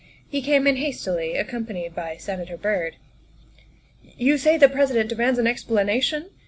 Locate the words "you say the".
4.25-4.67